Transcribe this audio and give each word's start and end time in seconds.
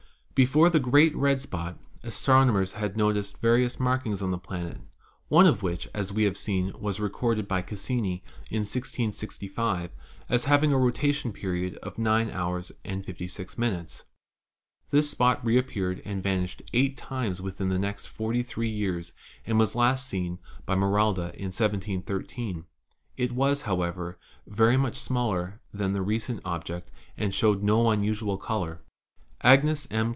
Before 0.33 0.71
the 0.71 0.79
"great 0.79 1.15
red 1.15 1.39
spot" 1.39 1.77
astronomers 2.03 2.73
had 2.73 2.97
noticed 2.97 3.37
various 3.37 3.79
markings 3.79 4.23
on 4.23 4.31
the" 4.31 4.39
planet, 4.39 4.79
one 5.27 5.45
of 5.45 5.61
which, 5.61 5.87
as 5.93 6.11
we 6.11 6.23
have 6.23 6.35
seen, 6.37 6.73
was 6.79 6.99
recorded 6.99 7.47
by 7.47 7.61
Cassini 7.61 8.23
in 8.49 8.61
1665 8.61 9.91
as 10.29 10.45
having 10.45 10.73
a 10.73 10.79
rotation 10.79 11.31
period 11.31 11.75
of 11.83 11.99
9 11.99 12.31
hours 12.31 12.71
and 12.83 13.05
56 13.05 13.55
minutes. 13.59 14.05
This 14.89 15.11
spot 15.11 15.45
reappeared 15.45 16.01
and 16.05 16.23
vanished 16.23 16.63
eight 16.73 16.97
times 16.97 17.39
within 17.39 17.69
the 17.69 17.77
next 17.77 18.07
forty 18.07 18.41
three 18.41 18.69
years 18.71 19.13
and 19.45 19.59
was 19.59 19.75
last 19.75 20.07
seen 20.07 20.39
by 20.65 20.73
Maralda 20.73 21.35
in 21.35 21.51
1713. 21.51 22.65
It 23.15 23.31
was, 23.33 23.63
however, 23.63 24.17
200 24.45 24.49
ASTRONOMY 24.49 24.57
very 24.57 24.77
much 24.77 24.95
smaller 24.95 25.61
than 25.71 25.93
the 25.93 26.01
recent 26.01 26.41
object 26.43 26.89
and 27.15 27.31
showed 27.35 27.61
no 27.61 27.91
unusual 27.91 28.37
color. 28.39 28.81
Agnes 29.43 29.87
M. 29.91 30.09